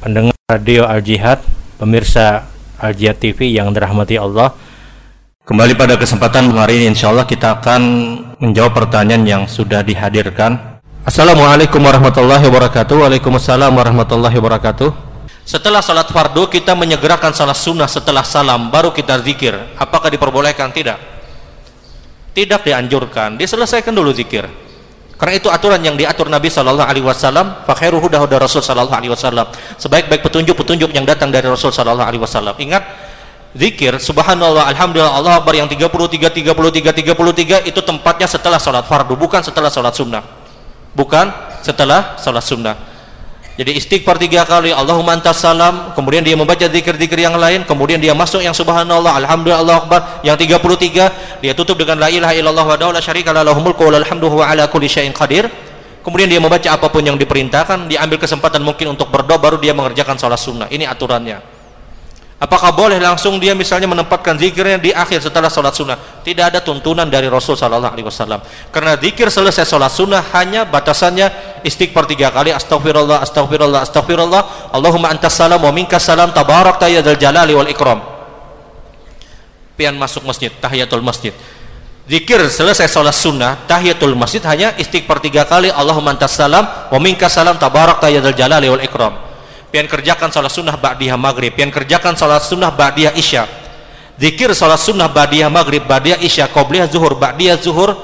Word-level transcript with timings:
Radio 0.00 0.88
Al 0.88 1.04
Jihad, 1.04 1.44
pemirsa 1.76 2.48
Al 2.80 2.96
Jihad 2.96 3.20
TV 3.20 3.52
yang 3.52 3.68
dirahmati 3.68 4.16
Allah. 4.16 4.56
Kembali 5.44 5.76
pada 5.76 6.00
kesempatan 6.00 6.48
hari 6.56 6.80
ini 6.80 6.96
insya 6.96 7.12
Allah 7.12 7.28
kita 7.28 7.60
akan 7.60 7.82
menjawab 8.40 8.72
pertanyaan 8.72 9.28
yang 9.28 9.42
sudah 9.44 9.84
dihadirkan. 9.84 10.80
Assalamualaikum 11.04 11.84
warahmatullahi 11.84 12.48
wabarakatuh. 12.48 12.96
Waalaikumsalam 12.96 13.76
warahmatullahi 13.76 14.40
wabarakatuh. 14.40 14.88
Setelah 15.44 15.84
salat 15.84 16.08
fardu 16.08 16.48
kita 16.48 16.72
menyegerakan 16.72 17.36
salat 17.36 17.60
sunnah 17.60 17.90
setelah 17.90 18.24
salam 18.24 18.72
baru 18.72 18.96
kita 18.96 19.20
zikir. 19.20 19.52
Apakah 19.76 20.08
diperbolehkan? 20.08 20.72
Tidak. 20.72 20.96
Tidak 22.32 22.60
dianjurkan. 22.64 23.36
Diselesaikan 23.36 23.92
dulu 23.92 24.16
zikir. 24.16 24.48
Karena 25.20 25.36
itu 25.36 25.52
aturan 25.52 25.84
yang 25.84 26.00
diatur 26.00 26.32
Nabi 26.32 26.48
Shallallahu 26.48 26.88
Alaihi 26.88 27.04
Wasallam. 27.04 27.68
Fakhiru 27.68 28.00
huda 28.00 28.24
huda 28.24 28.40
Rasul 28.40 28.64
Shallallahu 28.64 28.96
Alaihi 28.96 29.12
Wasallam. 29.12 29.52
Sebaik-baik 29.76 30.24
petunjuk-petunjuk 30.24 30.96
yang 30.96 31.04
datang 31.04 31.28
dari 31.28 31.44
Rasul 31.44 31.68
Shallallahu 31.76 32.08
Alaihi 32.08 32.24
Wasallam. 32.24 32.56
Ingat, 32.56 32.88
zikir 33.52 34.00
Subhanallah, 34.00 34.72
Alhamdulillah, 34.72 35.12
Allah 35.12 35.44
Akbar 35.44 35.52
yang 35.52 35.68
33, 35.68 36.32
33, 36.32 36.96
33 36.96 37.68
itu 37.68 37.80
tempatnya 37.84 38.24
setelah 38.24 38.56
sholat 38.56 38.88
fardu, 38.88 39.12
bukan 39.12 39.44
setelah 39.44 39.68
sholat 39.68 39.92
sunnah. 39.92 40.24
Bukan 40.96 41.28
setelah 41.60 42.16
sholat 42.16 42.40
sunnah. 42.40 42.89
Jadi 43.60 43.76
istighfar 43.76 44.16
tiga 44.16 44.48
kali, 44.48 44.72
Allahumma 44.72 45.20
antas 45.20 45.44
salam, 45.44 45.92
kemudian 45.92 46.24
dia 46.24 46.32
membaca 46.32 46.64
zikir-zikir 46.64 47.28
yang 47.28 47.36
lain, 47.36 47.60
kemudian 47.68 48.00
dia 48.00 48.16
masuk 48.16 48.40
yang 48.40 48.56
subhanallah, 48.56 49.20
alhamdulillah, 49.20 49.60
Allah 49.60 49.76
akbar, 49.84 50.00
yang 50.24 50.32
33, 50.32 51.44
dia 51.44 51.52
tutup 51.52 51.76
dengan 51.76 52.00
la 52.00 52.08
ilaha 52.08 52.32
illallah 52.32 52.64
wa 52.64 52.88
la 52.88 53.04
syarika 53.04 53.36
la 53.36 53.44
mulku 53.52 53.84
wa 53.84 54.00
wa 54.00 54.44
ala 54.48 54.64
kulli 54.64 54.88
syai'in 54.88 55.12
qadir. 55.12 55.44
Kemudian 56.00 56.32
dia 56.32 56.40
membaca 56.40 56.72
apa 56.72 56.88
pun 56.88 57.04
yang 57.04 57.20
diperintahkan, 57.20 57.84
dia 57.84 58.00
ambil 58.00 58.16
kesempatan 58.16 58.64
mungkin 58.64 58.96
untuk 58.96 59.12
berdoa 59.12 59.36
baru 59.36 59.60
dia 59.60 59.76
mengerjakan 59.76 60.16
salat 60.16 60.40
sunnah. 60.40 60.64
Ini 60.72 60.88
aturannya. 60.88 61.60
Apakah 62.40 62.72
boleh 62.72 62.96
langsung 62.96 63.36
dia 63.36 63.52
misalnya 63.52 63.84
menempatkan 63.84 64.40
zikirnya 64.40 64.80
di 64.80 64.96
akhir 64.96 65.20
setelah 65.20 65.52
sholat 65.52 65.76
sunnah? 65.76 66.00
Tidak 66.24 66.40
ada 66.40 66.64
tuntunan 66.64 67.04
dari 67.04 67.28
Rasul 67.28 67.52
Sallallahu 67.52 67.92
Alaihi 67.92 68.08
Wasallam. 68.08 68.40
Karena 68.72 68.96
zikir 68.96 69.28
selesai 69.28 69.68
sholat 69.68 69.92
sunnah 69.92 70.24
hanya 70.32 70.64
batasannya 70.64 71.49
istighfar 71.62 72.06
tiga 72.10 72.30
kali, 72.30 72.50
astagfirullah, 72.54 73.24
astagfirullah, 73.24 73.80
astagfirullah. 73.84 74.72
Allahumma 74.74 75.12
antas 75.12 75.36
salam 75.36 75.60
wa 75.60 75.72
minkas 75.72 76.04
salam, 76.04 76.30
tabarak 76.30 76.80
tayyadul 76.80 77.18
jalali 77.18 77.52
wal 77.52 77.68
ikram. 77.68 78.00
Pian 79.76 79.96
masuk 79.96 80.24
masjid, 80.24 80.52
tahiyatul 80.52 81.04
masjid. 81.04 81.32
Zikir 82.10 82.42
selesai 82.50 82.90
sholat 82.90 83.14
sunnah, 83.14 83.54
tahiyatul 83.70 84.18
masjid 84.18 84.42
hanya 84.44 84.74
istighfar 84.76 85.22
tiga 85.22 85.46
kali, 85.46 85.70
Allahumma 85.70 86.12
antas 86.12 86.34
salam 86.34 86.66
wa 86.66 86.98
minkas 86.98 87.32
salam, 87.32 87.56
tabarak 87.56 88.02
tayyadul 88.02 88.34
jalali 88.34 88.66
wal 88.66 88.82
ikram 88.82 89.30
pian 89.70 89.86
kerjakan 89.86 90.34
salat 90.34 90.50
sunnah 90.50 90.74
ba'diyah 90.74 91.14
maghrib 91.14 91.54
pian 91.54 91.70
kerjakan 91.70 92.18
salat 92.18 92.42
sunnah 92.42 92.74
ba'diyah 92.74 93.14
isya 93.14 93.46
zikir 94.18 94.50
salat 94.52 94.82
sunnah 94.82 95.06
ba'diyah 95.06 95.46
maghrib 95.46 95.86
ba'diyah 95.86 96.18
isya 96.20 96.50
qobliyah 96.50 96.90
zuhur 96.90 97.14
ba'diyah 97.14 97.56
zuhur 97.62 97.94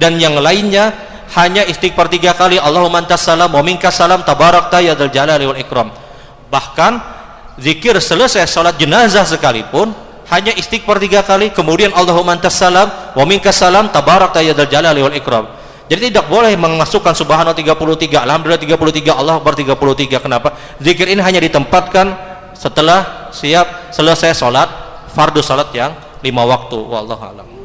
dan 0.00 0.16
yang 0.16 0.40
lainnya 0.40 1.09
hanya 1.38 1.62
istighfar 1.62 2.10
tiga 2.10 2.34
kali 2.34 2.58
Allahumma 2.58 3.06
antas 3.06 3.22
salam 3.22 3.50
wa 3.50 3.62
minkas 3.62 3.94
salam 3.94 4.26
tabarakta 4.26 4.82
ya 4.82 4.98
dzal 4.98 5.14
jalali 5.14 5.46
wal 5.46 5.58
ikram 5.58 5.94
bahkan 6.50 6.98
zikir 7.54 7.94
selesai 8.02 8.50
salat 8.50 8.74
jenazah 8.74 9.22
sekalipun 9.22 9.94
hanya 10.30 10.50
istighfar 10.58 10.98
tiga 10.98 11.22
kali 11.22 11.54
kemudian 11.54 11.94
Allahumma 11.94 12.34
antas 12.34 12.58
salam 12.58 12.90
wa 12.90 13.24
minkas 13.26 13.62
salam 13.62 13.90
tabarakta 13.94 14.42
ya 14.42 14.50
dzal 14.56 14.66
jalali 14.66 15.06
wal 15.06 15.14
ikram 15.14 15.60
jadi 15.90 16.06
tidak 16.06 16.30
boleh 16.30 16.54
memasukkan 16.54 17.18
subhanallah 17.18 17.50
33, 17.50 18.14
alhamdulillah 18.14 18.62
33, 18.62 19.10
Allah 19.10 19.42
akbar 19.42 19.58
33. 19.58 20.22
Kenapa? 20.22 20.54
Zikir 20.78 21.10
ini 21.10 21.18
hanya 21.18 21.42
ditempatkan 21.42 22.14
setelah 22.54 23.26
siap 23.34 23.90
selesai 23.90 24.38
sholat 24.38 24.70
fardu 25.10 25.42
sholat 25.42 25.66
yang 25.74 25.90
lima 26.22 26.46
waktu. 26.46 26.78
Wallahu 26.78 27.22
a'lam. 27.26 27.59